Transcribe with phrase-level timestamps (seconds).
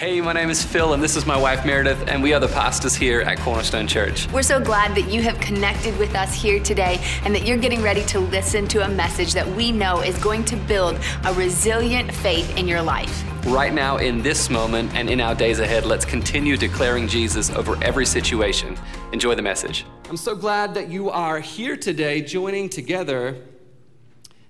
[0.00, 2.48] Hey, my name is Phil, and this is my wife Meredith, and we are the
[2.48, 4.26] pastors here at Cornerstone Church.
[4.32, 7.82] We're so glad that you have connected with us here today and that you're getting
[7.82, 12.14] ready to listen to a message that we know is going to build a resilient
[12.14, 13.22] faith in your life.
[13.44, 17.76] Right now, in this moment, and in our days ahead, let's continue declaring Jesus over
[17.84, 18.78] every situation.
[19.12, 19.84] Enjoy the message.
[20.08, 23.36] I'm so glad that you are here today, joining together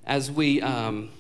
[0.07, 0.63] as we.
[0.63, 1.11] Um,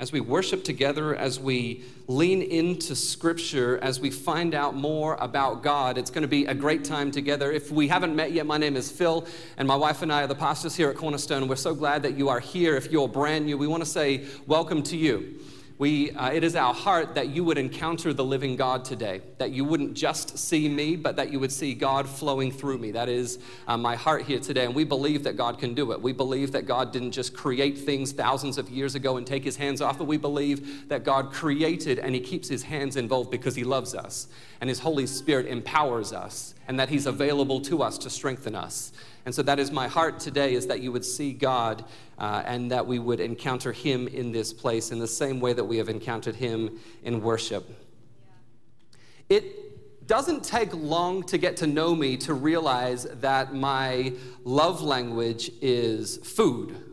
[0.00, 5.62] as we worship together, as we lean into Scripture, as we find out more about
[5.62, 5.98] God.
[5.98, 7.52] It's going to be a great time together.
[7.52, 9.26] If we haven't met yet, my name is Phil,
[9.58, 11.46] and my wife and I are the pastors here at Cornerstone.
[11.48, 12.76] We're so glad that you are here.
[12.76, 15.38] If you're brand new, we want to say welcome to you.
[15.80, 19.52] We, uh, it is our heart that you would encounter the living God today, that
[19.52, 22.90] you wouldn't just see me, but that you would see God flowing through me.
[22.90, 24.66] That is uh, my heart here today.
[24.66, 26.02] And we believe that God can do it.
[26.02, 29.56] We believe that God didn't just create things thousands of years ago and take his
[29.56, 33.54] hands off, but we believe that God created and he keeps his hands involved because
[33.54, 34.28] he loves us.
[34.60, 38.92] And his Holy Spirit empowers us, and that he's available to us to strengthen us.
[39.26, 41.84] And so that is my heart today is that you would see God
[42.18, 45.64] uh, and that we would encounter him in this place in the same way that
[45.64, 47.68] we have encountered him in worship.
[49.28, 54.12] It doesn't take long to get to know me to realize that my
[54.44, 56.89] love language is food.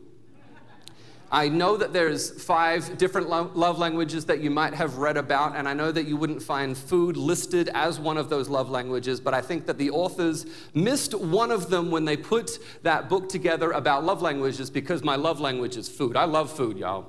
[1.30, 5.68] I know that there's five different love languages that you might have read about, and
[5.68, 9.34] I know that you wouldn't find food listed as one of those love languages, but
[9.34, 13.72] I think that the authors missed one of them when they put that book together
[13.72, 16.16] about love languages because my love language is food.
[16.16, 17.08] I love food, y'all.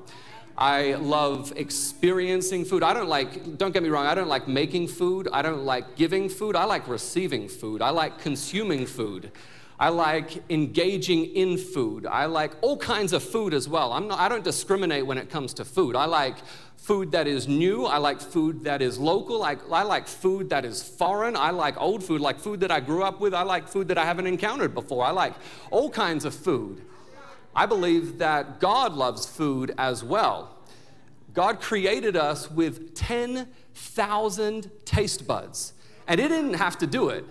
[0.56, 2.82] I love experiencing food.
[2.82, 5.28] I don't like, don't get me wrong, I don't like making food.
[5.32, 6.56] I don't like giving food.
[6.56, 7.80] I like receiving food.
[7.80, 9.30] I like consuming food.
[9.80, 12.04] I like engaging in food.
[12.04, 13.92] I like all kinds of food as well.
[13.92, 15.94] I'm not, I don't discriminate when it comes to food.
[15.94, 16.36] I like
[16.76, 17.84] food that is new.
[17.84, 19.44] I like food that is local.
[19.44, 21.36] I, I like food that is foreign.
[21.36, 23.34] I like old food, like food that I grew up with.
[23.34, 25.04] I like food that I haven't encountered before.
[25.04, 25.34] I like
[25.70, 26.82] all kinds of food.
[27.54, 30.56] I believe that God loves food as well.
[31.34, 35.72] God created us with 10,000 taste buds,
[36.08, 37.24] and He didn't have to do it.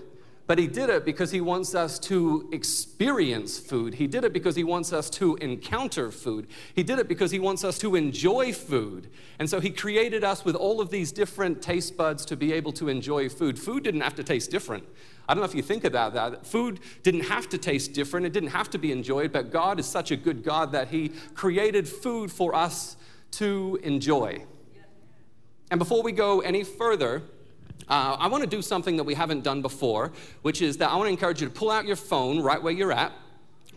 [0.47, 3.95] But he did it because he wants us to experience food.
[3.95, 6.47] He did it because he wants us to encounter food.
[6.73, 9.09] He did it because he wants us to enjoy food.
[9.39, 12.71] And so he created us with all of these different taste buds to be able
[12.73, 13.59] to enjoy food.
[13.59, 14.85] Food didn't have to taste different.
[15.27, 16.45] I don't know if you think about that.
[16.45, 19.85] Food didn't have to taste different, it didn't have to be enjoyed, but God is
[19.85, 22.95] such a good God that he created food for us
[23.31, 24.45] to enjoy.
[25.69, 27.23] And before we go any further,
[27.89, 30.11] uh, I want to do something that we haven't done before,
[30.41, 32.73] which is that I want to encourage you to pull out your phone right where
[32.73, 33.13] you're at.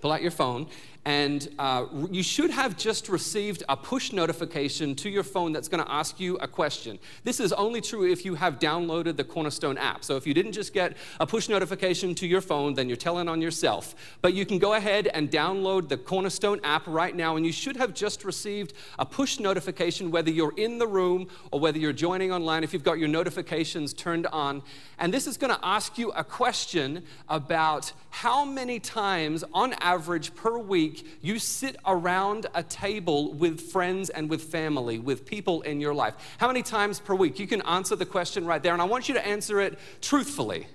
[0.01, 0.67] Pull out your phone
[1.07, 5.83] and uh, you should have just received a push notification to your phone that's going
[5.83, 6.99] to ask you a question.
[7.25, 10.05] This is only true if you have downloaded the Cornerstone app.
[10.05, 13.29] So if you didn't just get a push notification to your phone, then you're telling
[13.29, 13.95] on yourself.
[14.21, 17.77] But you can go ahead and download the Cornerstone app right now, and you should
[17.77, 22.31] have just received a push notification whether you're in the room or whether you're joining
[22.31, 24.63] online, if you've got your notifications turned on.
[24.99, 30.35] And this is going to ask you a question about how many times on average
[30.35, 35.63] per week week you sit around a table with friends and with family, with people
[35.63, 36.15] in your life?
[36.39, 37.39] How many times per week?
[37.39, 40.67] You can answer the question right there, and I want you to answer it truthfully.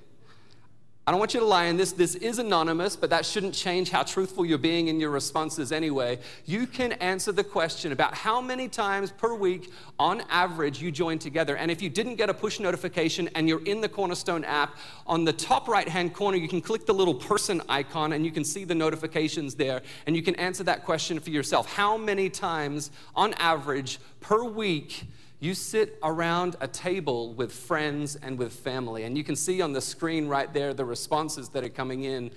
[1.07, 1.91] I don't want you to lie in this.
[1.91, 6.17] This is anonymous, but that shouldn't change how truthful you're being in your responses anyway.
[6.47, 11.19] You can answer the question about how many times per week, on average, you join
[11.19, 11.57] together.
[11.57, 15.25] And if you didn't get a push notification and you're in the Cornerstone app, on
[15.25, 18.43] the top right hand corner, you can click the little person icon and you can
[18.43, 19.83] see the notifications there.
[20.07, 21.71] And you can answer that question for yourself.
[21.71, 25.03] How many times, on average, per week,
[25.45, 29.73] you sit around a table with friends and with family, and you can see on
[29.73, 32.31] the screen right there the responses that are coming in.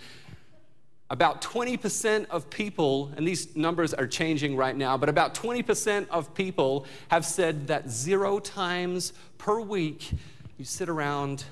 [1.08, 6.34] About 20% of people, and these numbers are changing right now, but about 20% of
[6.34, 10.10] people have said that zero times per week
[10.58, 11.44] you sit around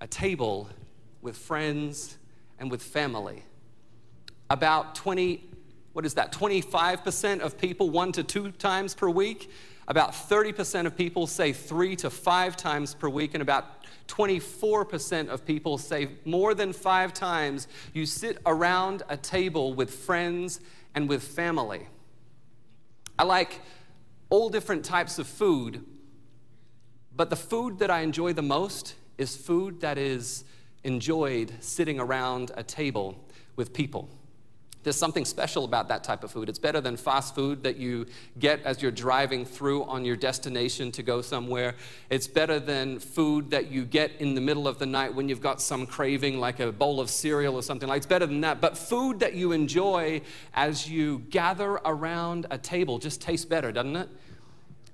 [0.00, 0.68] a table
[1.20, 2.16] with friends
[2.60, 3.42] and with family.
[4.50, 5.42] About 20,
[5.94, 9.50] what is that, 25% of people one to two times per week
[9.88, 15.44] about 30% of people say three to five times per week, and about 24% of
[15.44, 20.60] people say more than five times you sit around a table with friends
[20.94, 21.86] and with family.
[23.18, 23.60] I like
[24.30, 25.84] all different types of food,
[27.14, 30.44] but the food that I enjoy the most is food that is
[30.84, 33.24] enjoyed sitting around a table
[33.56, 34.08] with people.
[34.82, 36.48] There's something special about that type of food.
[36.48, 38.06] It's better than fast food that you
[38.38, 41.74] get as you're driving through on your destination to go somewhere.
[42.10, 45.40] It's better than food that you get in the middle of the night when you've
[45.40, 47.98] got some craving, like a bowl of cereal or something like.
[47.98, 48.60] It's better than that.
[48.60, 50.22] But food that you enjoy
[50.54, 54.08] as you gather around a table just tastes better, doesn't it?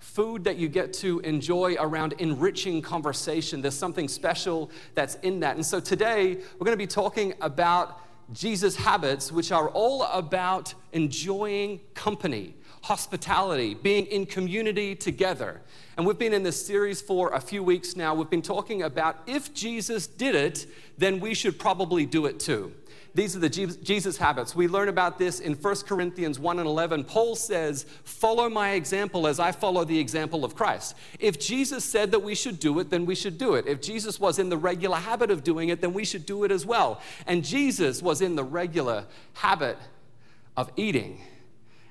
[0.01, 3.63] Food that you get to enjoy around enriching conversation.
[3.63, 5.57] There's something special that's in that.
[5.57, 8.01] And so today we're going to be talking about
[8.33, 15.63] Jesus' habits, which are all about enjoying company, hospitality, being in community together.
[15.97, 18.15] And we've been in this series for a few weeks now.
[18.15, 20.67] We've been talking about if Jesus did it,
[20.97, 22.73] then we should probably do it too.
[23.15, 24.55] These are the Jesus habits.
[24.55, 27.05] We learn about this in 1 Corinthians 1 and 11.
[27.05, 30.95] Paul says, Follow my example as I follow the example of Christ.
[31.19, 33.67] If Jesus said that we should do it, then we should do it.
[33.67, 36.53] If Jesus was in the regular habit of doing it, then we should do it
[36.53, 37.01] as well.
[37.27, 39.79] And Jesus was in the regular habit
[40.57, 41.21] of eating.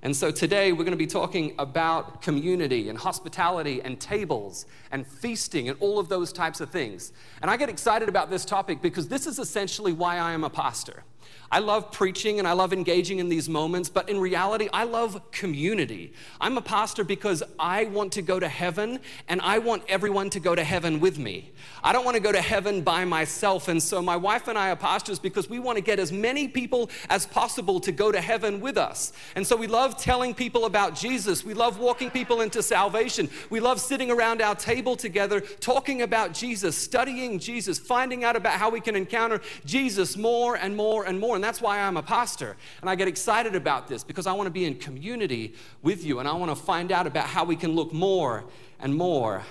[0.08, 5.06] And so today we're going to be talking about community and hospitality and tables and
[5.06, 7.12] feasting and all of those types of things.
[7.42, 10.50] And I get excited about this topic because this is essentially why I am a
[10.50, 11.04] pastor.
[11.50, 15.32] I love preaching and I love engaging in these moments, but in reality, I love
[15.32, 16.12] community.
[16.42, 20.42] I'm a pastor because I want to go to heaven and I want everyone to
[20.42, 21.52] go to heaven with me.
[21.84, 23.70] I don't want to go to heaven by myself.
[23.70, 26.50] And so my wife and I are pastors because we want to get as many
[26.50, 29.14] people as possible to go to heaven with us.
[29.36, 31.46] And so we love telling people about Jesus.
[31.46, 33.30] We love walking people into salvation.
[33.50, 38.60] We love sitting around our table together, talking about Jesus, studying Jesus, finding out about
[38.60, 41.36] how we can encounter Jesus more and more and more.
[41.36, 42.56] And that's why I'm a pastor.
[42.82, 46.20] And I get excited about this because I want to be in community with you
[46.20, 48.46] and I want to find out about how we can look more
[48.80, 49.44] and more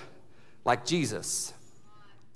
[0.63, 1.53] like Jesus.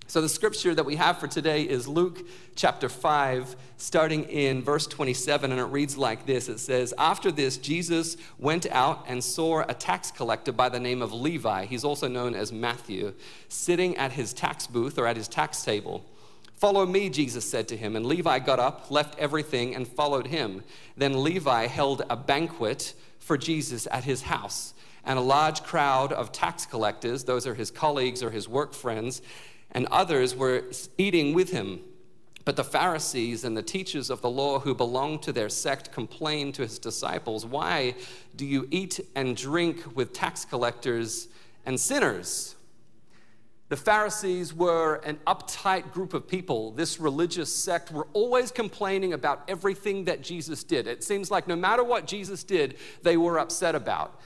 [0.07, 4.85] So, the scripture that we have for today is Luke chapter 5, starting in verse
[4.85, 9.61] 27, and it reads like this It says, After this, Jesus went out and saw
[9.61, 13.13] a tax collector by the name of Levi, he's also known as Matthew,
[13.47, 16.03] sitting at his tax booth or at his tax table.
[16.61, 17.95] Follow me, Jesus said to him.
[17.95, 20.61] And Levi got up, left everything, and followed him.
[20.95, 24.75] Then Levi held a banquet for Jesus at his house.
[25.03, 29.23] And a large crowd of tax collectors, those are his colleagues or his work friends,
[29.71, 30.65] and others were
[30.99, 31.79] eating with him.
[32.45, 36.53] But the Pharisees and the teachers of the law who belonged to their sect complained
[36.55, 37.95] to his disciples, Why
[38.35, 41.27] do you eat and drink with tax collectors
[41.65, 42.55] and sinners?
[43.71, 46.71] The Pharisees were an uptight group of people.
[46.71, 50.87] This religious sect were always complaining about everything that Jesus did.
[50.87, 54.19] It seems like no matter what Jesus did, they were upset about.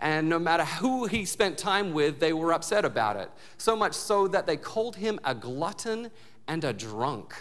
[0.00, 3.30] And no matter who he spent time with, they were upset about it.
[3.58, 6.10] So much so that they called him a glutton
[6.48, 7.34] and a drunk.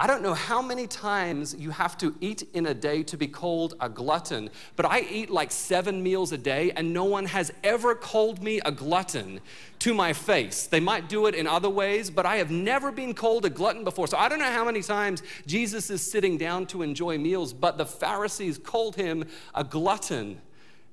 [0.00, 3.26] I don't know how many times you have to eat in a day to be
[3.26, 7.52] called a glutton, but I eat like seven meals a day, and no one has
[7.64, 9.40] ever called me a glutton
[9.80, 10.68] to my face.
[10.68, 13.82] They might do it in other ways, but I have never been called a glutton
[13.82, 14.06] before.
[14.06, 17.76] So I don't know how many times Jesus is sitting down to enjoy meals, but
[17.76, 20.40] the Pharisees called him a glutton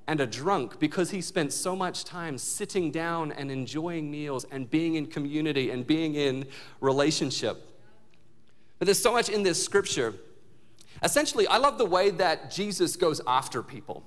[0.07, 4.67] and a drunk because he spent so much time sitting down and enjoying meals and
[4.67, 6.47] being in community and being in
[6.81, 7.74] relationship.
[8.79, 10.13] But there's so much in this scripture.
[11.03, 14.03] Essentially, I love the way that Jesus goes after people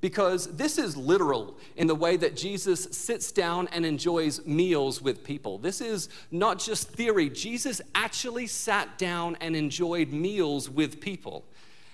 [0.00, 5.22] because this is literal in the way that Jesus sits down and enjoys meals with
[5.22, 5.58] people.
[5.58, 7.28] This is not just theory.
[7.28, 11.44] Jesus actually sat down and enjoyed meals with people.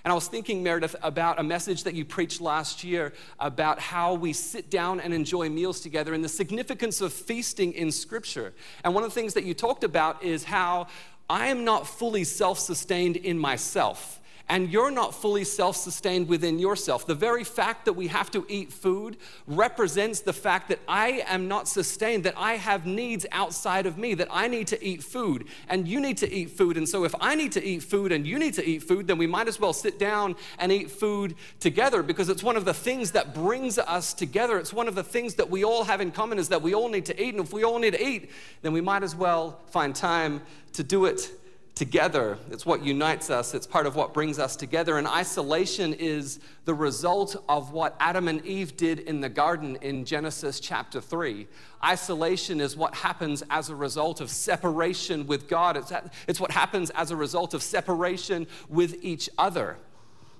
[0.05, 4.13] And I was thinking, Meredith, about a message that you preached last year about how
[4.13, 8.53] we sit down and enjoy meals together and the significance of feasting in Scripture.
[8.85, 10.87] And one of the things that you talked about is how
[11.29, 14.19] I am not fully self sustained in myself
[14.49, 17.05] and you're not fully self sustained within yourself.
[17.05, 21.47] The very fact that we have to eat food represents the fact that I am
[21.47, 25.45] not sustained, that I have needs outside of me, that I need to eat food
[25.67, 26.77] and you need to eat food.
[26.77, 29.17] And so, if I need to eat food and you need to eat food, then
[29.17, 32.73] we might as well sit down and eat food together because it's one of the
[32.73, 34.57] things that brings us together.
[34.57, 36.89] It's one of the things that we all have in common is that we all
[36.89, 37.33] need to eat.
[37.33, 40.41] And if we all need to eat, then we might as well find time
[40.73, 41.31] to do it
[41.77, 42.37] together.
[42.49, 44.97] It's what unites us, it's part of what brings us together.
[44.97, 50.03] And isolation is the result of what Adam and Eve did in the garden in
[50.03, 51.47] Genesis chapter 3.
[51.85, 55.93] Isolation is what happens as a result of separation with God, it's,
[56.27, 59.77] it's what happens as a result of separation with each other.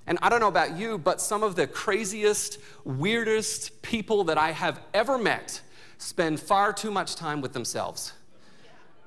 [0.06, 4.52] And I don't know about you, but some of the craziest, weirdest people that I
[4.52, 5.60] have ever met
[5.98, 8.14] spend far too much time with themselves.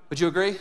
[0.10, 0.58] Would you agree?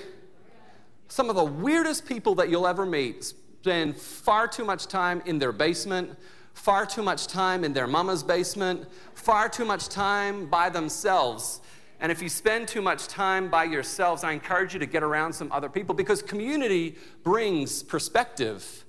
[1.11, 5.41] Some of the weirdest people that you'll ever meet spend far too much time in
[5.41, 6.17] their basement,
[6.55, 11.63] far too much time in their mama's basement, far too much time by themselves.
[11.99, 15.33] And if you spend too much time by yourselves, I encourage you to get around
[15.33, 18.85] some other people because community brings perspective.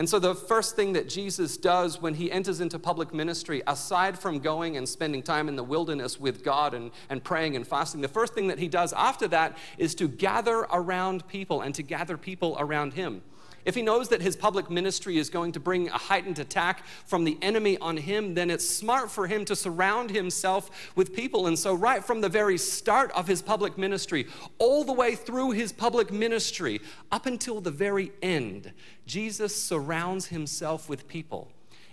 [0.00, 4.18] And so, the first thing that Jesus does when he enters into public ministry, aside
[4.18, 8.00] from going and spending time in the wilderness with God and, and praying and fasting,
[8.00, 11.82] the first thing that he does after that is to gather around people and to
[11.82, 13.20] gather people around him.
[13.64, 17.24] If he knows that his public ministry is going to bring a heightened attack from
[17.24, 21.46] the enemy on him, then it's smart for him to surround himself with people.
[21.46, 24.26] And so, right from the very start of his public ministry,
[24.58, 26.80] all the way through his public ministry,
[27.12, 28.72] up until the very end,
[29.06, 31.50] Jesus surrounds himself with people.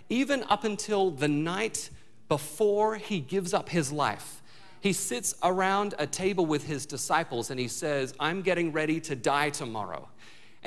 [0.08, 1.90] Even up until the night
[2.28, 4.42] before he gives up his life.
[4.80, 9.16] He sits around a table with his disciples and he says, I'm getting ready to
[9.16, 10.08] die tomorrow.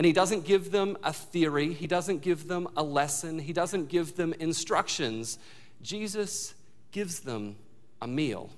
[0.01, 3.87] And he doesn't give them a theory, he doesn't give them a lesson, he doesn't
[3.87, 5.37] give them instructions.
[5.83, 6.55] Jesus
[6.91, 7.55] gives them
[8.01, 8.49] a meal.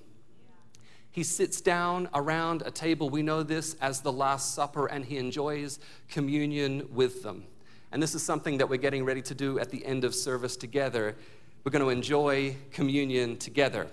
[1.11, 5.17] He sits down around a table, we know this as the Last Supper, and he
[5.17, 7.43] enjoys communion with them.
[7.91, 10.55] And this is something that we're getting ready to do at the end of service
[10.55, 11.13] together.
[11.65, 13.87] We're going to enjoy communion together.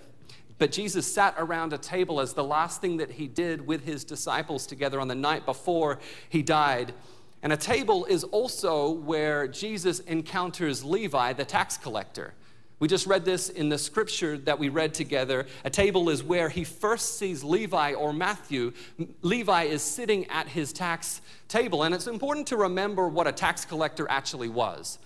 [0.59, 4.05] But Jesus sat around a table as the last thing that he did with his
[4.05, 6.95] disciples together on the night before he died.
[7.43, 12.35] And a table is also where Jesus encounters Levi, the tax collector.
[12.81, 15.47] We just read this in the scripture that we read together.
[15.65, 18.73] A table is where he first sees Levi or Matthew.
[19.21, 21.83] Levi is sitting at his tax table.
[21.83, 24.99] And it's important to remember what a tax collector actually was.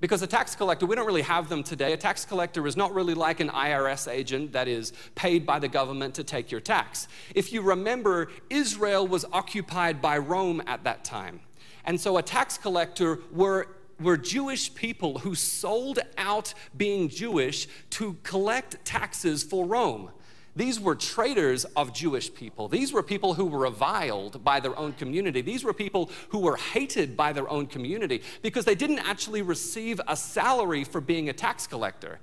[0.00, 1.92] Because a tax collector, we don't really have them today.
[1.92, 5.68] A tax collector is not really like an IRS agent that is paid by the
[5.68, 7.08] government to take your tax.
[7.34, 11.40] If you remember, Israel was occupied by Rome at that time.
[11.88, 13.66] And so a tax collector were
[13.98, 20.10] were Jewish people who sold out being Jewish to collect taxes for Rome.
[20.54, 22.68] These were traitors of Jewish people.
[22.68, 25.40] These were people who were reviled by their own community.
[25.40, 30.00] These were people who were hated by their own community because they didn't actually receive
[30.06, 32.20] a salary for being a tax collector.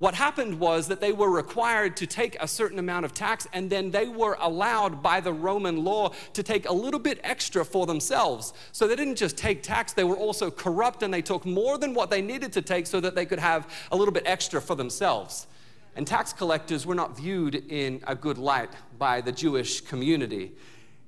[0.00, 3.68] What happened was that they were required to take a certain amount of tax, and
[3.68, 7.84] then they were allowed by the Roman law to take a little bit extra for
[7.84, 8.54] themselves.
[8.72, 11.92] So they didn't just take tax, they were also corrupt, and they took more than
[11.92, 14.74] what they needed to take so that they could have a little bit extra for
[14.74, 15.46] themselves.
[15.94, 20.52] And tax collectors were not viewed in a good light by the Jewish community.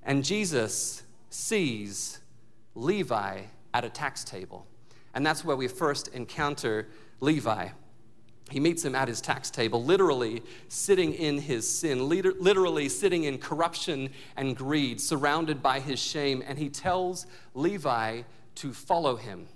[0.03, 2.19] And Jesus sees
[2.75, 3.41] Levi
[3.73, 4.67] at a tax table.
[5.15, 6.89] And that's where we first encounter
[7.21, 7.69] Levi.
[8.51, 13.39] He meets him at his tax table, literally sitting in his sin, literally sitting in
[13.39, 16.43] corruption and greed, surrounded by his shame.
[16.47, 18.23] And he tells Levi
[18.57, 19.47] to follow him.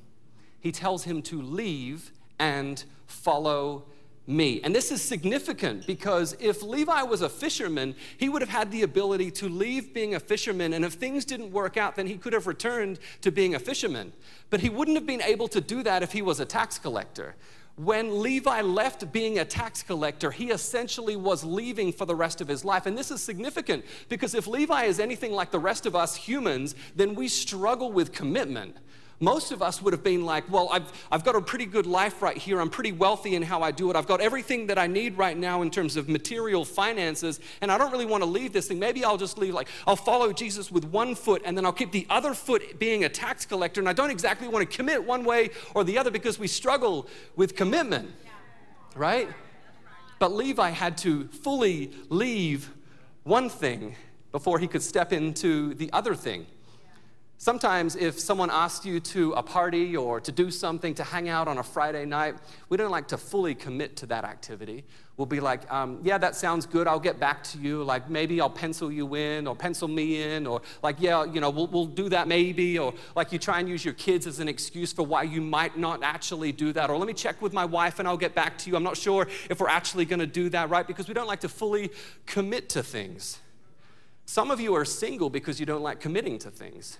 [0.60, 3.84] He tells him to leave and follow
[4.26, 4.60] me.
[4.62, 8.82] And this is significant because if Levi was a fisherman, he would have had the
[8.82, 10.72] ability to leave being a fisherman.
[10.72, 14.12] And if things didn't work out, then he could have returned to being a fisherman.
[14.50, 17.36] But he wouldn't have been able to do that if he was a tax collector.
[17.76, 22.48] When Levi left being a tax collector, he essentially was leaving for the rest of
[22.48, 22.86] his life.
[22.86, 26.74] And this is significant because if Levi is anything like the rest of us humans,
[26.94, 28.76] then we struggle with commitment.
[29.18, 32.20] Most of us would have been like, well, I've, I've got a pretty good life
[32.20, 32.60] right here.
[32.60, 33.96] I'm pretty wealthy in how I do it.
[33.96, 37.78] I've got everything that I need right now in terms of material finances, and I
[37.78, 38.78] don't really want to leave this thing.
[38.78, 41.92] Maybe I'll just leave, like, I'll follow Jesus with one foot, and then I'll keep
[41.92, 43.80] the other foot being a tax collector.
[43.80, 47.08] And I don't exactly want to commit one way or the other because we struggle
[47.36, 48.10] with commitment,
[48.94, 49.28] right?
[50.18, 52.70] But Levi had to fully leave
[53.22, 53.96] one thing
[54.30, 56.46] before he could step into the other thing.
[57.38, 61.48] Sometimes, if someone asks you to a party or to do something, to hang out
[61.48, 62.36] on a Friday night,
[62.70, 64.84] we don't like to fully commit to that activity.
[65.18, 66.86] We'll be like, um, yeah, that sounds good.
[66.88, 67.82] I'll get back to you.
[67.82, 71.50] Like, maybe I'll pencil you in or pencil me in, or like, yeah, you know,
[71.50, 72.78] we'll, we'll do that maybe.
[72.78, 75.76] Or like, you try and use your kids as an excuse for why you might
[75.76, 76.88] not actually do that.
[76.88, 78.76] Or let me check with my wife and I'll get back to you.
[78.76, 80.86] I'm not sure if we're actually going to do that, right?
[80.86, 81.90] Because we don't like to fully
[82.24, 83.40] commit to things.
[84.24, 86.98] Some of you are single because you don't like committing to things.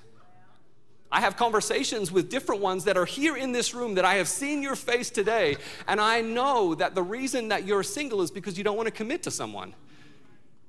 [1.11, 4.29] I have conversations with different ones that are here in this room that I have
[4.29, 8.59] seen your face today, and I know that the reason that you're single is because
[8.59, 9.75] you don't want to commit to someone.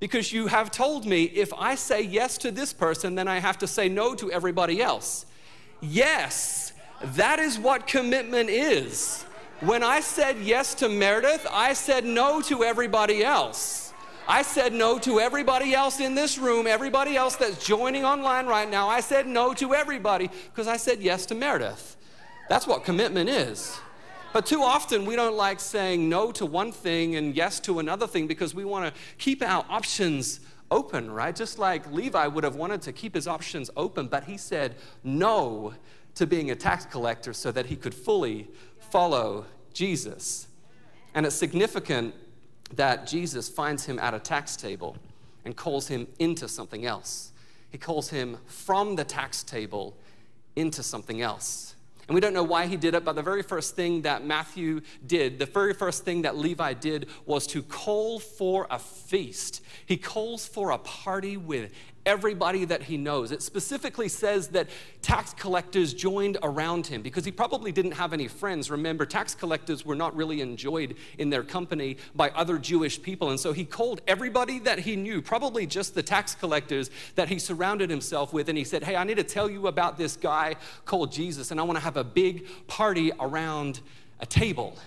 [0.00, 3.58] Because you have told me if I say yes to this person, then I have
[3.58, 5.26] to say no to everybody else.
[5.80, 9.24] Yes, that is what commitment is.
[9.60, 13.87] When I said yes to Meredith, I said no to everybody else.
[14.30, 18.70] I said no to everybody else in this room, everybody else that's joining online right
[18.70, 18.86] now.
[18.86, 21.96] I said no to everybody because I said yes to Meredith.
[22.50, 23.80] That's what commitment is.
[24.34, 28.06] But too often we don't like saying no to one thing and yes to another
[28.06, 31.34] thing because we want to keep our options open, right?
[31.34, 35.72] Just like Levi would have wanted to keep his options open, but he said no
[36.16, 38.46] to being a tax collector so that he could fully
[38.78, 40.48] follow Jesus.
[41.14, 42.14] And it's significant
[42.74, 44.96] that Jesus finds him at a tax table
[45.44, 47.32] and calls him into something else.
[47.70, 49.96] He calls him from the tax table
[50.56, 51.74] into something else.
[52.08, 54.80] And we don't know why he did it, but the very first thing that Matthew
[55.06, 59.62] did, the very first thing that Levi did was to call for a feast.
[59.84, 61.70] He calls for a party with
[62.08, 63.30] everybody that he knows.
[63.30, 64.68] It specifically says that
[65.02, 68.70] tax collectors joined around him because he probably didn't have any friends.
[68.70, 73.28] Remember, tax collectors were not really enjoyed in their company by other Jewish people.
[73.28, 77.38] And so he called everybody that he knew, probably just the tax collectors that he
[77.38, 78.48] surrounded himself with.
[78.48, 81.60] And he said, Hey, I need to tell you about this guy called Jesus, and
[81.60, 83.80] I want to have a big party around
[84.18, 84.78] a table.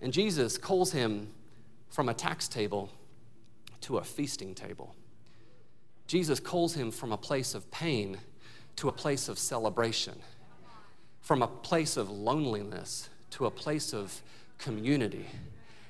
[0.00, 1.28] And Jesus calls him
[1.90, 2.88] from a tax table
[3.82, 4.94] to a feasting table.
[6.10, 8.18] Jesus calls him from a place of pain
[8.74, 10.18] to a place of celebration,
[11.20, 14.20] from a place of loneliness to a place of
[14.58, 15.26] community.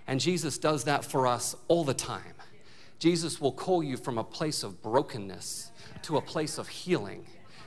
[0.06, 2.34] And Jesus does that for us all the time.
[2.98, 5.70] Jesus will call you from a place of brokenness
[6.02, 7.24] to a place of healing.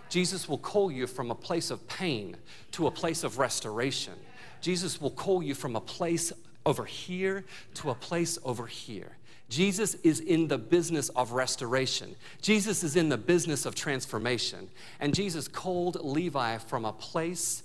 [0.07, 2.37] Jesus will call you from a place of pain
[2.73, 4.13] to a place of restoration.
[4.61, 6.31] Jesus will call you from a place
[6.67, 9.17] over here to a place over here.
[9.53, 12.15] Jesus is in the business of restoration.
[12.41, 14.67] Jesus is in the business of transformation.
[14.99, 17.61] And Jesus called Levi from a place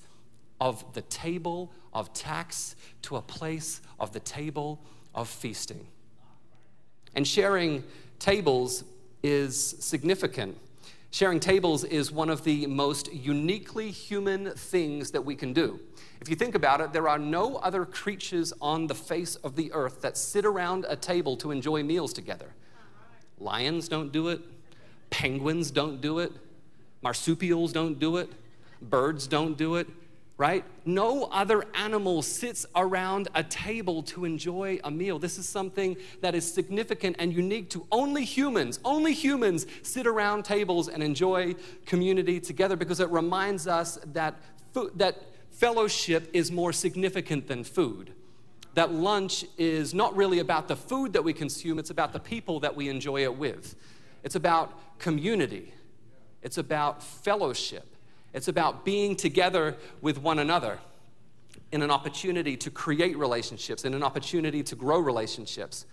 [0.61, 4.80] of the table of tax to a place of the table
[5.14, 5.87] of feasting.
[7.14, 7.83] And sharing
[8.18, 8.85] tables
[9.23, 10.59] is significant.
[11.10, 15.80] Sharing tables is one of the most uniquely human things that we can do.
[16.20, 19.72] If you think about it, there are no other creatures on the face of the
[19.72, 22.52] earth that sit around a table to enjoy meals together.
[23.38, 24.42] Lions don't do it,
[25.08, 26.32] penguins don't do it,
[27.02, 28.30] marsupials don't do it,
[28.82, 29.88] birds don't do it,
[30.38, 30.64] right?
[30.86, 35.18] No other animal sits around a table to enjoy a meal.
[35.18, 38.78] This is something that is significant and unique to only humans.
[38.84, 44.36] Only humans sit around tables and enjoy community together because it reminds us that
[44.72, 45.20] food, that
[45.50, 48.12] fellowship is more significant than food.
[48.74, 52.60] That lunch is not really about the food that we consume, it's about the people
[52.60, 53.74] that we enjoy it with.
[54.22, 55.74] It's about community,
[56.42, 57.96] it's about fellowship,
[58.38, 60.78] it's about being together with one another
[61.72, 65.86] in an opportunity to create relationships, in an opportunity to grow relationships.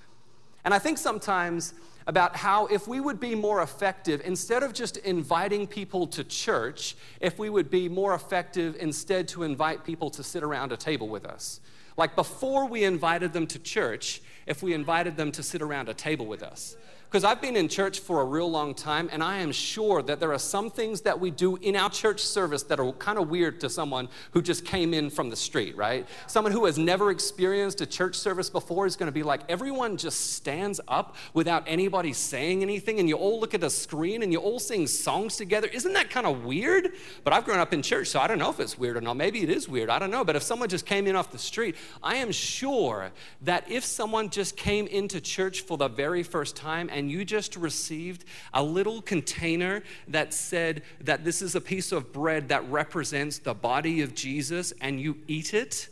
[0.63, 1.73] And I think sometimes
[2.05, 6.95] about how if we would be more effective, instead of just inviting people to church,
[7.19, 11.07] if we would be more effective instead to invite people to sit around a table
[11.07, 11.61] with us.
[11.97, 15.95] Like before we invited them to church, if we invited them to sit around a
[15.95, 16.77] table with us.
[17.15, 20.19] Because I've been in church for a real long time, and I am sure that
[20.19, 23.29] there are some things that we do in our church service that are kind of
[23.29, 26.05] weird to someone who just came in from the street, right?
[26.27, 29.95] Someone who has never experienced a church service before is going to be like, everyone
[29.95, 34.33] just stands up without anybody saying anything, and you all look at a screen and
[34.33, 35.69] you all sing songs together.
[35.69, 36.95] Isn't that kind of weird?
[37.23, 39.15] But I've grown up in church, so I don't know if it's weird or not.
[39.15, 39.89] Maybe it is weird.
[39.89, 40.25] I don't know.
[40.25, 44.29] But if someone just came in off the street, I am sure that if someone
[44.29, 49.01] just came into church for the very first time and you just received a little
[49.01, 54.13] container that said that this is a piece of bread that represents the body of
[54.15, 55.89] Jesus and you eat it,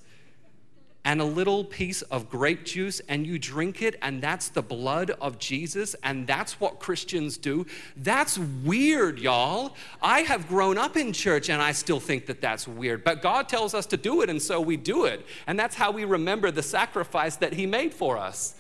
[1.05, 5.11] and a little piece of grape juice and you drink it, and that's the blood
[5.19, 7.65] of Jesus, and that's what Christians do.
[7.97, 9.75] That's weird, y'all.
[10.01, 13.49] I have grown up in church and I still think that that's weird, but God
[13.49, 15.25] tells us to do it, and so we do it.
[15.45, 18.55] And that's how we remember the sacrifice that He made for us.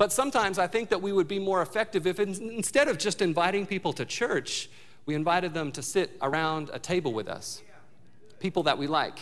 [0.00, 3.66] But sometimes I think that we would be more effective if instead of just inviting
[3.66, 4.70] people to church,
[5.04, 7.60] we invited them to sit around a table with us.
[8.38, 9.18] People that we like,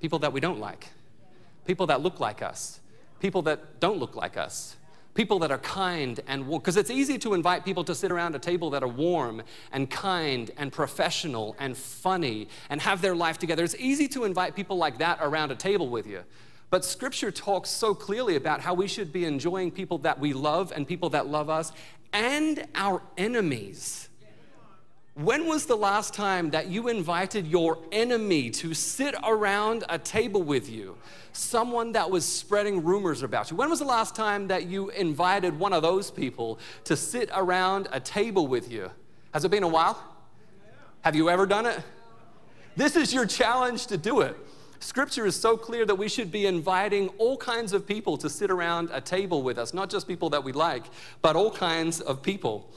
[0.00, 0.88] people that we don't like,
[1.64, 2.80] people that look like us,
[3.20, 4.74] people that don't look like us,
[5.14, 6.60] people that are kind and warm.
[6.60, 9.88] Because it's easy to invite people to sit around a table that are warm and
[9.88, 13.62] kind and professional and funny and have their life together.
[13.62, 16.24] It's easy to invite people like that around a table with you.
[16.70, 20.72] But scripture talks so clearly about how we should be enjoying people that we love
[20.74, 21.72] and people that love us
[22.12, 24.08] and our enemies.
[25.14, 30.42] When was the last time that you invited your enemy to sit around a table
[30.42, 30.96] with you?
[31.32, 33.56] Someone that was spreading rumors about you.
[33.56, 37.88] When was the last time that you invited one of those people to sit around
[37.90, 38.92] a table with you?
[39.34, 40.00] Has it been a while?
[41.00, 41.80] Have you ever done it?
[42.76, 44.36] This is your challenge to do it.
[44.80, 48.50] Scripture is so clear that we should be inviting all kinds of people to sit
[48.50, 50.84] around a table with us, not just people that we like,
[51.20, 52.70] but all kinds of people.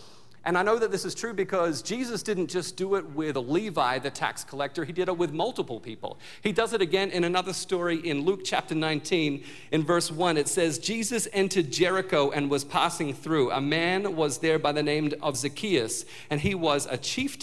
[0.44, 4.00] And I know that this is true because Jesus didn't just do it with Levi,
[4.00, 6.18] the tax collector, he did it with multiple people.
[6.42, 10.38] He does it again in another story in Luke chapter 19, in verse 1.
[10.38, 13.52] It says, Jesus entered Jericho and was passing through.
[13.52, 17.38] A man was there by the name of Zacchaeus, and he was a chief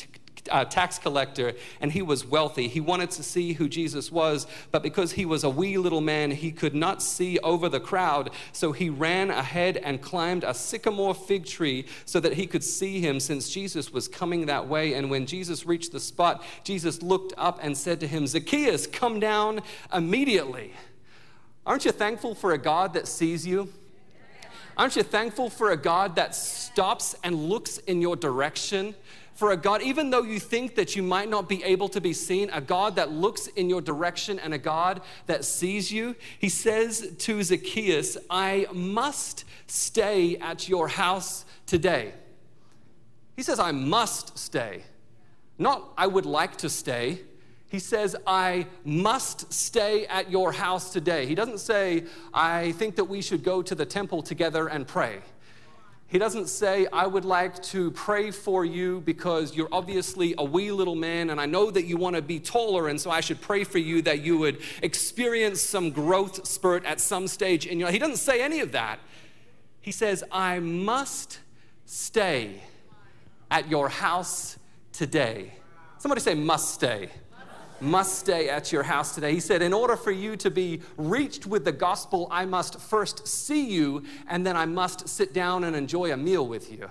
[0.51, 2.69] uh, tax collector and he was wealthy.
[2.69, 6.31] He wanted to see who Jesus was, but because he was a wee little man,
[6.31, 8.31] he could not see over the crowd.
[8.53, 13.01] So he ran ahead and climbed a sycamore fig tree so that he could see
[13.01, 14.95] him since Jesus was coming that way.
[14.95, 19.21] And when Jesus reached the spot, Jesus looked up and said to him, Zacchaeus, come
[19.21, 19.61] down
[19.93, 20.73] immediately.
[21.67, 23.69] Aren't you thankful for a God that sees you?
[24.79, 28.95] Aren't you thankful for a God that stops and looks in your direction?
[29.39, 32.13] For a God, even though you think that you might not be able to be
[32.13, 36.17] seen, a God that looks in your direction and a God that sees you.
[36.41, 42.15] He says to Zacchaeus, I must stay at your house today.
[43.37, 44.83] He says, I must stay.
[45.57, 47.21] Not, I would like to stay.
[47.69, 51.27] He says, I must stay at your house today.
[51.27, 55.21] He doesn't say, I think that we should go to the temple together and pray.
[56.09, 60.73] He doesn't say, I would like to pray for you because you're obviously a wee
[60.73, 63.43] little man and I know that you want to be taller, and so I should
[63.43, 67.89] pray for you that you would experience some growth spurt at some stage in your
[67.89, 67.93] life.
[67.93, 69.01] He doesn't say any of that.
[69.83, 71.41] He says, I must
[71.85, 72.63] stay
[73.51, 74.59] at your house
[74.93, 75.53] today.
[75.99, 77.11] Somebody say, must stay
[77.81, 79.33] must stay at your house today.
[79.33, 83.27] He said, In order for you to be reached with the gospel, I must first
[83.27, 86.91] see you, and then I must sit down and enjoy a meal with you.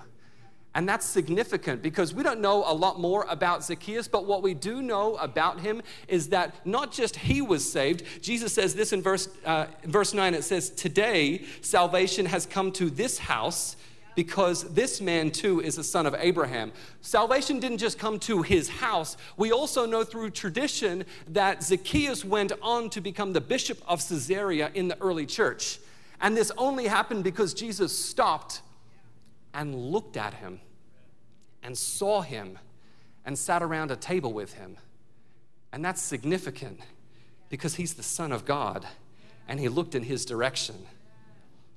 [0.74, 4.54] And that's significant because we don't know a lot more about Zacchaeus, but what we
[4.54, 8.04] do know about him is that not just he was saved.
[8.22, 12.90] Jesus says this in verse, uh, verse 9 it says, Today salvation has come to
[12.90, 13.76] this house
[14.18, 16.72] because this man too is a son of Abraham.
[17.02, 19.16] Salvation didn't just come to his house.
[19.36, 24.72] We also know through tradition that Zacchaeus went on to become the bishop of Caesarea
[24.74, 25.78] in the early church.
[26.20, 28.62] And this only happened because Jesus stopped
[29.54, 30.58] and looked at him
[31.62, 32.58] and saw him
[33.24, 34.78] and sat around a table with him.
[35.72, 36.80] And that's significant
[37.50, 38.84] because he's the Son of God
[39.46, 40.74] and he looked in his direction.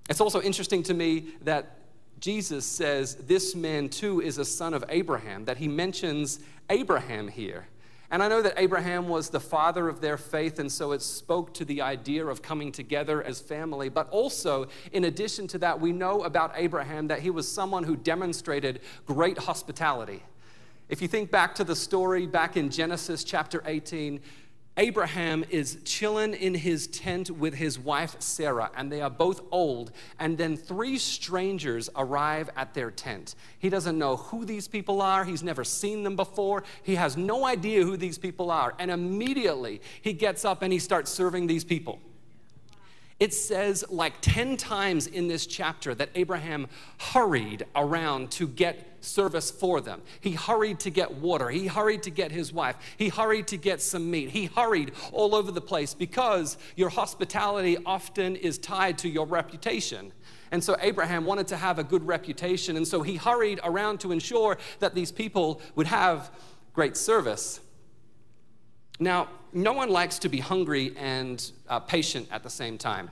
[0.10, 1.77] It's also interesting to me that
[2.21, 7.67] Jesus says this man too is a son of Abraham, that he mentions Abraham here.
[8.12, 11.53] And I know that Abraham was the father of their faith, and so it spoke
[11.55, 13.88] to the idea of coming together as family.
[13.88, 17.95] But also, in addition to that, we know about Abraham that he was someone who
[17.95, 20.23] demonstrated great hospitality.
[20.89, 24.19] If you think back to the story back in Genesis chapter 18,
[24.77, 29.91] Abraham is chilling in his tent with his wife Sarah, and they are both old.
[30.17, 33.36] And then three strangers arrive at their tent.
[33.60, 37.45] He doesn't know who these people are, he's never seen them before, he has no
[37.45, 38.73] idea who these people are.
[38.79, 41.99] And immediately he gets up and he starts serving these people.
[43.19, 49.51] It says like 10 times in this chapter that Abraham hurried around to get service
[49.51, 50.01] for them.
[50.19, 51.49] He hurried to get water.
[51.49, 52.77] He hurried to get his wife.
[52.97, 54.29] He hurried to get some meat.
[54.29, 60.11] He hurried all over the place because your hospitality often is tied to your reputation.
[60.51, 62.77] And so Abraham wanted to have a good reputation.
[62.77, 66.31] And so he hurried around to ensure that these people would have
[66.73, 67.59] great service.
[68.99, 73.09] Now, no one likes to be hungry and uh, patient at the same time.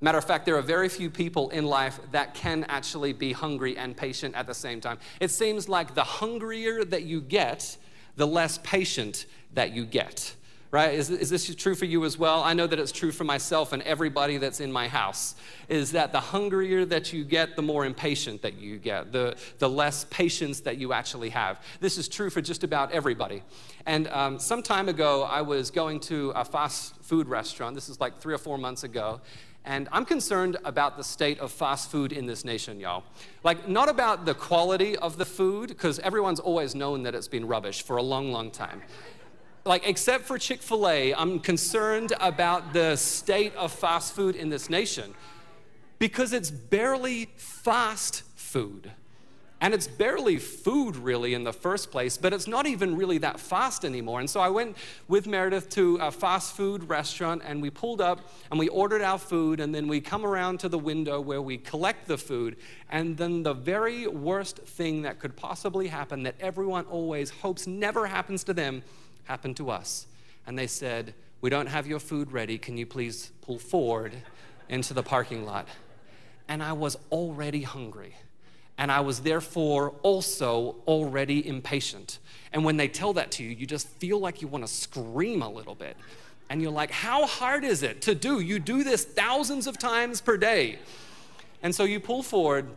[0.00, 3.76] Matter of fact, there are very few people in life that can actually be hungry
[3.76, 4.98] and patient at the same time.
[5.20, 7.76] It seems like the hungrier that you get,
[8.16, 10.34] the less patient that you get
[10.70, 10.94] right?
[10.94, 12.42] Is, is this true for you as well?
[12.42, 15.34] I know that it's true for myself and everybody that's in my house,
[15.68, 19.68] is that the hungrier that you get, the more impatient that you get, the, the
[19.68, 21.60] less patience that you actually have.
[21.80, 23.42] This is true for just about everybody.
[23.84, 27.74] And um, some time ago, I was going to a fast food restaurant.
[27.74, 29.20] This is like three or four months ago.
[29.64, 33.02] And I'm concerned about the state of fast food in this nation, y'all.
[33.44, 37.46] Like, not about the quality of the food, because everyone's always known that it's been
[37.46, 38.80] rubbish for a long, long time
[39.64, 44.48] like, except for Chick fil A, I'm concerned about the state of fast food in
[44.48, 45.14] this nation
[45.98, 48.90] because it's barely fast food.
[49.62, 53.38] And it's barely food, really, in the first place, but it's not even really that
[53.38, 54.18] fast anymore.
[54.20, 54.74] And so I went
[55.06, 58.20] with Meredith to a fast food restaurant, and we pulled up
[58.50, 61.58] and we ordered our food, and then we come around to the window where we
[61.58, 62.56] collect the food.
[62.88, 68.06] And then the very worst thing that could possibly happen, that everyone always hopes never
[68.06, 68.82] happens to them,
[69.24, 70.06] happened to us.
[70.46, 72.58] And they said, We don't have your food ready.
[72.58, 74.14] Can you please pull forward
[74.68, 75.68] into the parking lot?
[76.48, 78.14] And I was already hungry.
[78.78, 82.18] And I was therefore also already impatient.
[82.52, 85.42] And when they tell that to you, you just feel like you want to scream
[85.42, 85.96] a little bit.
[86.48, 88.40] And you're like, How hard is it to do?
[88.40, 90.78] You do this thousands of times per day.
[91.62, 92.68] And so you pull forward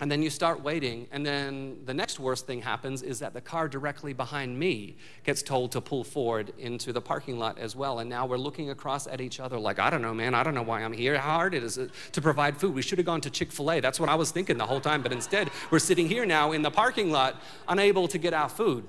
[0.00, 3.40] and then you start waiting, and then the next worst thing happens is that the
[3.40, 8.00] car directly behind me gets told to pull forward into the parking lot as well.
[8.00, 10.54] And now we're looking across at each other like, I don't know, man, I don't
[10.54, 11.16] know why I'm here.
[11.16, 12.74] How hard it is uh, to provide food.
[12.74, 13.80] We should have gone to Chick fil A.
[13.80, 16.62] That's what I was thinking the whole time, but instead, we're sitting here now in
[16.62, 18.84] the parking lot, unable to get our food.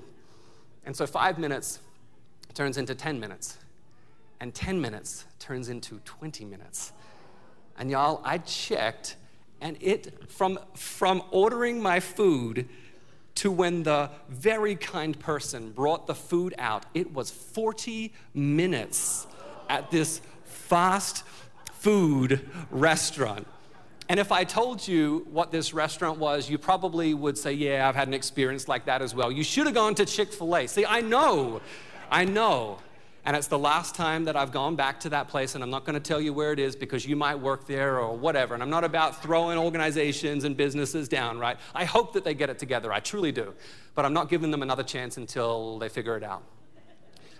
[0.84, 1.78] And so five minutes
[2.54, 3.58] turns into 10 minutes,
[4.40, 6.92] and 10 minutes turns into 20 minutes.
[7.78, 9.16] And y'all, I checked
[9.60, 12.68] and it, from, from ordering my food
[13.36, 19.26] to when the very kind person brought the food out, it was 40 minutes
[19.68, 21.24] at this fast
[21.74, 23.46] food restaurant.
[24.08, 27.96] And if I told you what this restaurant was, you probably would say, Yeah, I've
[27.96, 29.32] had an experience like that as well.
[29.32, 30.66] You should have gone to Chick fil A.
[30.66, 31.60] See, I know,
[32.10, 32.78] I know
[33.26, 35.84] and it's the last time that I've gone back to that place, and I'm not
[35.84, 38.54] going to tell you where it is because you might work there or whatever.
[38.54, 41.58] And I'm not about throwing organizations and businesses down, right?
[41.74, 42.92] I hope that they get it together.
[42.92, 43.52] I truly do.
[43.96, 46.44] But I'm not giving them another chance until they figure it out.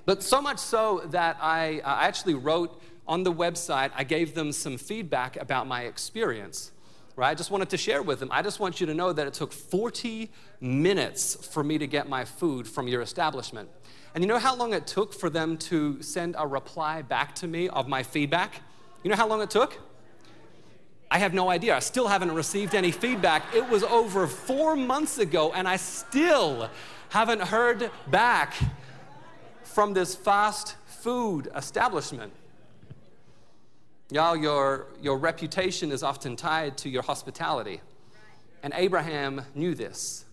[0.07, 4.35] But so much so that I, uh, I actually wrote on the website, I gave
[4.35, 6.72] them some feedback about my experience
[7.16, 7.31] right?
[7.31, 8.29] I just wanted to share with them.
[8.31, 12.09] I just want you to know that it took 40 minutes for me to get
[12.09, 13.70] my food from your establishment.
[14.14, 17.46] And you know how long it took for them to send a reply back to
[17.46, 18.61] me of my feedback?
[19.02, 19.79] You know how long it took?
[21.11, 21.74] I have no idea.
[21.74, 23.55] I still haven't received any feedback.
[23.55, 26.68] It was over four months ago, and I still
[27.11, 28.55] haven't heard back
[29.62, 32.33] from this fast food establishment.
[34.11, 37.81] Y'all, your, your reputation is often tied to your hospitality.
[38.62, 40.25] And Abraham knew this.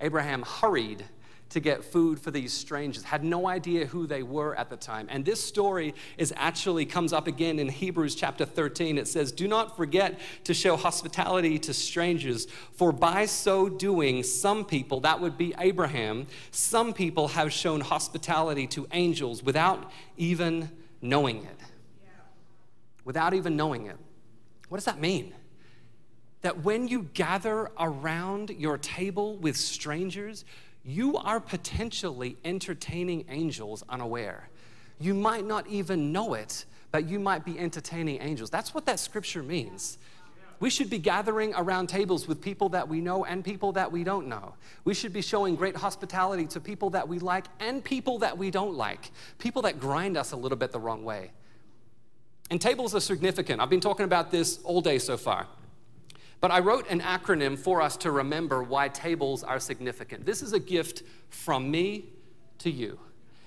[0.00, 1.04] Abraham hurried
[1.50, 5.06] to get food for these strangers, had no idea who they were at the time.
[5.10, 8.96] And this story is actually comes up again in Hebrews chapter 13.
[8.96, 14.64] It says, Do not forget to show hospitality to strangers, for by so doing, some
[14.64, 20.70] people, that would be Abraham, some people have shown hospitality to angels without even
[21.02, 21.69] knowing it.
[23.10, 23.96] Without even knowing it.
[24.68, 25.34] What does that mean?
[26.42, 30.44] That when you gather around your table with strangers,
[30.84, 34.48] you are potentially entertaining angels unaware.
[35.00, 38.48] You might not even know it, but you might be entertaining angels.
[38.48, 39.98] That's what that scripture means.
[40.60, 44.04] We should be gathering around tables with people that we know and people that we
[44.04, 44.54] don't know.
[44.84, 48.52] We should be showing great hospitality to people that we like and people that we
[48.52, 51.32] don't like, people that grind us a little bit the wrong way.
[52.50, 53.60] And tables are significant.
[53.60, 55.46] I've been talking about this all day so far.
[56.40, 60.26] But I wrote an acronym for us to remember why tables are significant.
[60.26, 62.06] This is a gift from me
[62.58, 62.98] to you.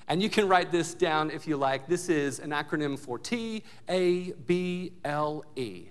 [0.08, 1.88] And you can write this down if you like.
[1.88, 5.86] This is an acronym for T A B L E.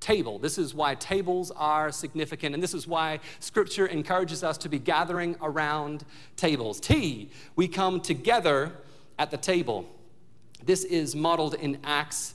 [0.00, 0.38] Table.
[0.38, 4.78] This is why tables are significant, and this is why Scripture encourages us to be
[4.78, 6.04] gathering around
[6.36, 6.80] tables.
[6.80, 8.72] T, we come together
[9.18, 9.88] at the table.
[10.64, 12.34] This is modeled in Acts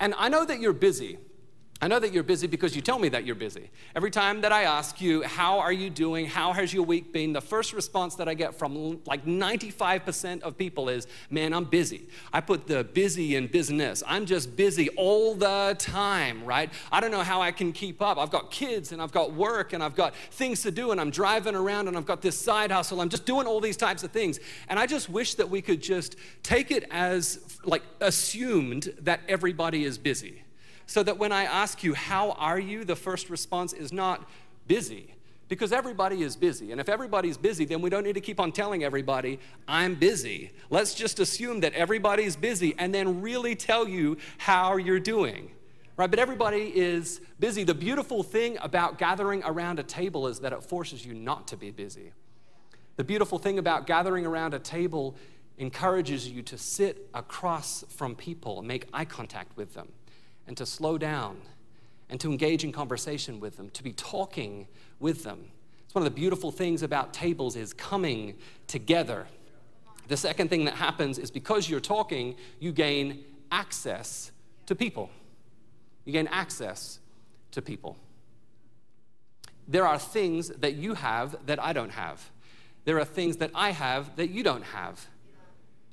[0.00, 1.18] And I know that you're busy.
[1.78, 3.70] I know that you're busy because you tell me that you're busy.
[3.94, 6.24] Every time that I ask you, How are you doing?
[6.24, 7.34] How has your week been?
[7.34, 12.08] The first response that I get from like 95% of people is, Man, I'm busy.
[12.32, 14.02] I put the busy in business.
[14.06, 16.70] I'm just busy all the time, right?
[16.90, 18.16] I don't know how I can keep up.
[18.16, 21.10] I've got kids and I've got work and I've got things to do and I'm
[21.10, 23.02] driving around and I've got this side hustle.
[23.02, 24.40] I'm just doing all these types of things.
[24.68, 29.84] And I just wish that we could just take it as like assumed that everybody
[29.84, 30.42] is busy
[30.86, 32.84] so that when I ask you, How are you?
[32.84, 34.28] the first response is not
[34.66, 35.12] busy.
[35.48, 36.72] Because everybody is busy.
[36.72, 40.50] And if everybody's busy, then we don't need to keep on telling everybody, I'm busy.
[40.70, 45.52] Let's just assume that everybody's busy and then really tell you how you're doing.
[45.96, 46.10] Right?
[46.10, 47.62] But everybody is busy.
[47.62, 51.56] The beautiful thing about gathering around a table is that it forces you not to
[51.56, 52.12] be busy.
[52.96, 55.14] The beautiful thing about gathering around a table
[55.58, 59.88] encourages you to sit across from people make eye contact with them
[60.46, 61.40] and to slow down
[62.08, 64.66] and to engage in conversation with them, to be talking
[65.00, 65.50] with them.
[65.84, 68.34] It's one of the beautiful things about tables is coming
[68.66, 69.26] together.
[70.08, 74.30] The second thing that happens is because you're talking, you gain access
[74.66, 75.10] to people.
[76.04, 77.00] You gain access
[77.52, 77.96] to people.
[79.66, 82.30] There are things that you have that I don't have.
[82.84, 85.04] There are things that I have that you don't have.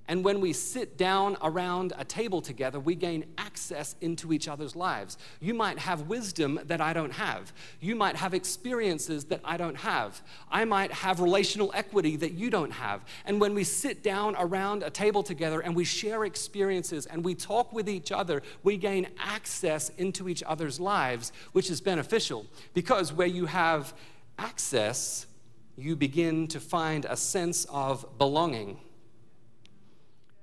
[0.07, 4.75] And when we sit down around a table together, we gain access into each other's
[4.75, 5.17] lives.
[5.39, 7.53] You might have wisdom that I don't have.
[7.79, 10.21] You might have experiences that I don't have.
[10.51, 13.05] I might have relational equity that you don't have.
[13.23, 17.33] And when we sit down around a table together and we share experiences and we
[17.33, 22.45] talk with each other, we gain access into each other's lives, which is beneficial.
[22.73, 23.93] Because where you have
[24.37, 25.27] access,
[25.77, 28.79] you begin to find a sense of belonging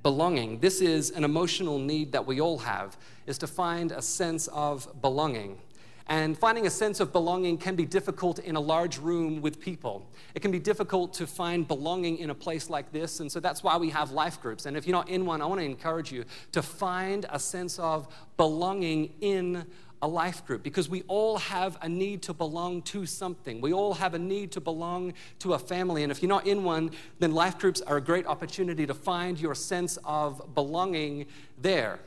[0.03, 0.59] belonging.
[0.61, 4.89] This is an emotional need that we all have, is to find a sense of
[5.03, 5.59] belonging.
[6.07, 10.05] And finding a sense of belonging can be difficult in a large room with people.
[10.35, 13.63] It can be difficult to find belonging in a place like this, and so that's
[13.63, 14.67] why we have life groups.
[14.67, 17.79] And if you're not in one, I want to encourage you to find a sense
[17.79, 19.65] of belonging in
[20.03, 23.61] a life group because we all have a need to belong to something.
[23.61, 26.03] We all have a need to belong to a family.
[26.03, 29.39] And if you're not in one, then life groups are a great opportunity to find
[29.39, 31.27] your sense of belonging
[31.59, 32.01] there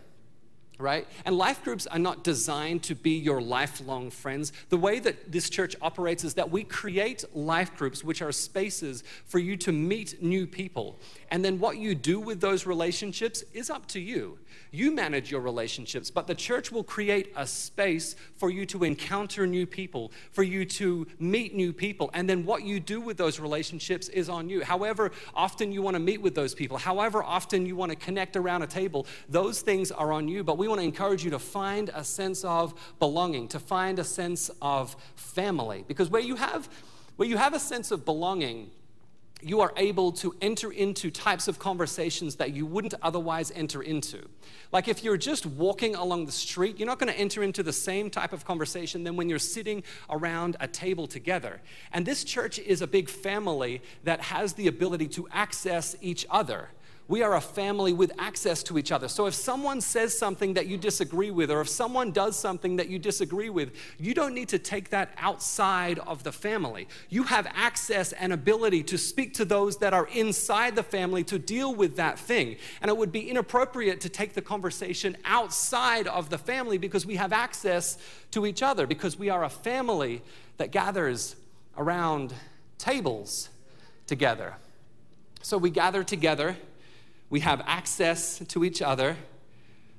[0.80, 1.08] right?
[1.26, 4.52] And life groups are not designed to be your lifelong friends.
[4.70, 9.04] The way that this church operates is that we create life groups, which are spaces
[9.26, 11.00] for you to meet new people.
[11.32, 14.40] And then what you do with those relationships is up to you.
[14.72, 19.46] You manage your relationships, but the church will create a space for you to encounter
[19.46, 22.10] new people, for you to meet new people.
[22.14, 24.64] And then what you do with those relationships is on you.
[24.64, 28.36] However often you want to meet with those people, however often you want to connect
[28.36, 30.44] around a table, those things are on you.
[30.44, 34.04] But we want to encourage you to find a sense of belonging, to find a
[34.04, 35.84] sense of family.
[35.88, 36.70] Because where you have,
[37.16, 38.72] where you have a sense of belonging,
[39.46, 44.28] you are able to enter into types of conversations that you wouldn't otherwise enter into.
[44.72, 47.74] Like if you're just walking along the street, you're not going to enter into the
[47.74, 51.62] same type of conversation than when you're sitting around a table together.
[51.92, 56.70] And this church is a big family that has the ability to access each other
[57.08, 59.08] we are a family with access to each other.
[59.08, 62.88] So if someone says something that you disagree with, or if someone does something that
[62.88, 66.88] you disagree with, you don't need to take that outside of the family.
[67.10, 71.38] You have access and ability to speak to those that are inside the family to
[71.38, 72.56] deal with that thing.
[72.82, 77.18] And it would be inappropriate to take the conversation outside of the family because we
[77.18, 77.98] have access
[78.32, 80.22] to each other, because we are a family
[80.58, 81.36] that gathers
[81.78, 82.34] around
[82.78, 83.50] tables
[84.08, 84.56] together.
[85.42, 86.56] So we gather together
[87.34, 89.18] we have access to each other,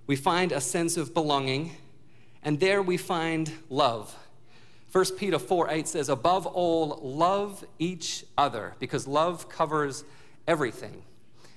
[0.06, 1.72] we find a sense of belonging,
[2.44, 4.16] and there we find love.
[4.92, 10.04] 1 Peter 4 8 says, Above all, love each other, because love covers
[10.46, 11.02] everything.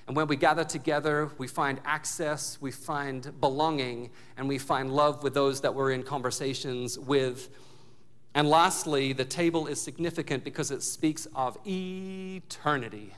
[0.08, 5.22] And when we gather together, we find access, we find belonging, and we find love
[5.22, 7.50] with those that we're in conversations with.
[8.34, 13.14] And lastly, the table is significant because it speaks of eternity.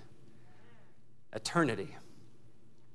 [1.33, 1.97] Eternity.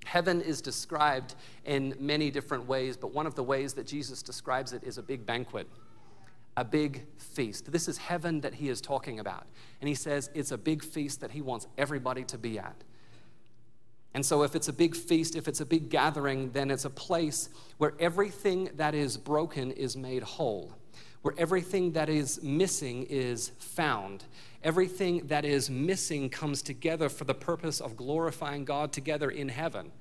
[0.06, 1.34] Heaven is described
[1.66, 5.04] in many different ways, but one of the ways that Jesus describes it is a
[5.04, 5.68] big banquet,
[6.56, 7.72] a big feast.
[7.72, 9.48] This is heaven that he is talking about.
[9.82, 12.76] And he says it's a big feast that he wants everybody to be at.
[14.14, 16.90] And so, if it's a big feast, if it's a big gathering, then it's a
[16.90, 20.72] place where everything that is broken is made whole,
[21.24, 24.24] where everything that is missing is found,
[24.66, 29.92] everything that is missing comes together for the purpose of glorifying God together in heaven.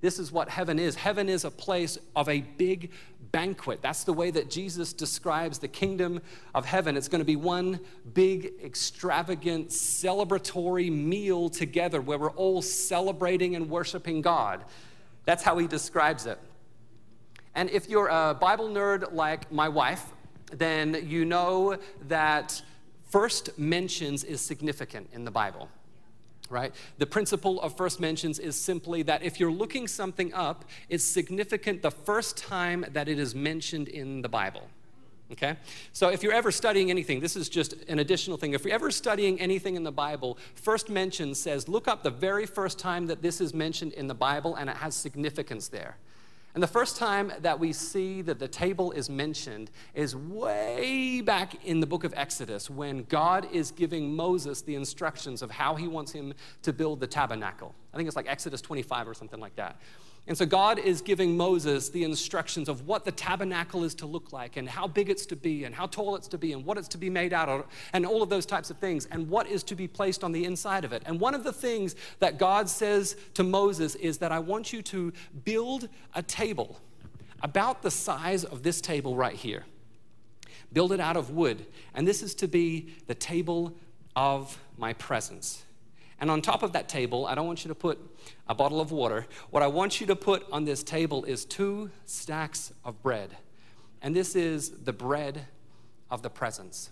[0.00, 0.94] This is what heaven is.
[0.94, 2.92] Heaven is a place of a big
[3.32, 3.82] banquet.
[3.82, 6.20] That's the way that Jesus describes the kingdom
[6.54, 6.96] of heaven.
[6.96, 7.80] It's going to be one
[8.14, 14.64] big, extravagant, celebratory meal together where we're all celebrating and worshiping God.
[15.24, 16.38] That's how he describes it.
[17.56, 20.04] And if you're a Bible nerd like my wife,
[20.52, 21.76] then you know
[22.06, 22.62] that
[23.10, 25.68] first mentions is significant in the Bible
[26.50, 26.72] right?
[26.98, 31.82] The principle of first mentions is simply that if you're looking something up, it's significant
[31.82, 34.68] the first time that it is mentioned in the Bible.
[35.32, 35.56] Okay?
[35.92, 38.52] So if you're ever studying anything, this is just an additional thing.
[38.52, 42.46] If you're ever studying anything in the Bible, first mention says look up the very
[42.46, 45.96] first time that this is mentioned in the Bible and it has significance there.
[46.56, 51.62] And the first time that we see that the table is mentioned is way back
[51.66, 55.86] in the book of Exodus when God is giving Moses the instructions of how he
[55.86, 56.32] wants him
[56.62, 57.74] to build the tabernacle.
[57.92, 59.78] I think it's like Exodus 25 or something like that.
[60.28, 64.32] And so God is giving Moses the instructions of what the tabernacle is to look
[64.32, 66.78] like and how big it's to be and how tall it's to be and what
[66.78, 69.46] it's to be made out of and all of those types of things and what
[69.46, 71.02] is to be placed on the inside of it.
[71.06, 74.82] And one of the things that God says to Moses is that I want you
[74.82, 75.12] to
[75.44, 76.80] build a table
[77.42, 79.64] about the size of this table right here.
[80.72, 81.66] Build it out of wood.
[81.94, 83.76] And this is to be the table
[84.16, 85.65] of my presence.
[86.18, 87.98] And on top of that table, I don't want you to put
[88.48, 89.26] a bottle of water.
[89.50, 93.36] What I want you to put on this table is two stacks of bread.
[94.00, 95.46] And this is the bread
[96.10, 96.90] of the presence.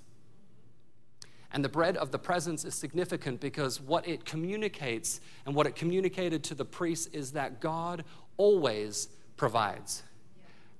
[1.53, 5.77] And the bread of the presence is significant because what it communicates and what it
[5.77, 8.05] communicated to the priests is that God
[8.37, 10.03] always provides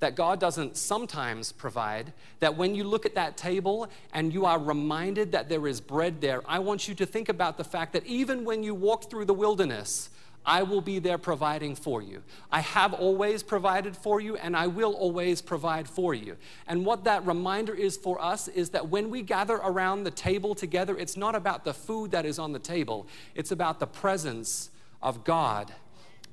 [0.01, 4.59] that God doesn't sometimes provide, that when you look at that table and you are
[4.59, 8.05] reminded that there is bread there, I want you to think about the fact that
[8.07, 10.11] even when you walk through the wilderness,
[10.47, 12.23] I will be there providing for you.
[12.53, 16.37] I have always provided for you, and I will always provide for you.
[16.67, 20.55] And what that reminder is for us is that when we gather around the table
[20.55, 24.69] together, it's not about the food that is on the table, it's about the presence
[25.03, 25.73] of God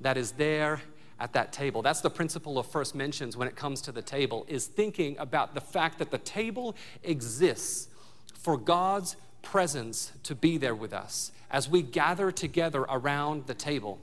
[0.00, 0.82] that is there
[1.22, 1.82] at that table.
[1.82, 5.54] That's the principle of first mentions when it comes to the table is thinking about
[5.54, 7.86] the fact that the table exists
[8.34, 14.00] for God's presence to be there with us as we gather together around the table.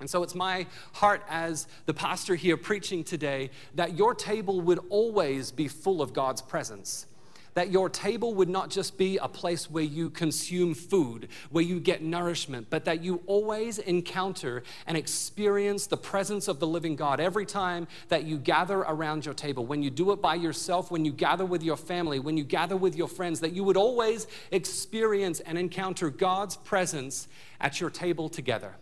[0.00, 4.80] And so it's my heart as the pastor here preaching today that your table would
[4.88, 7.04] always be full of God's presence
[7.56, 11.80] that your table would not just be a place where you consume food, where you
[11.80, 17.18] get nourishment, but that you always encounter and experience the presence of the living God
[17.18, 19.64] every time that you gather around your table.
[19.64, 22.76] When you do it by yourself, when you gather with your family, when you gather
[22.76, 27.26] with your friends, that you would always experience and encounter God's presence
[27.58, 28.74] at your table together.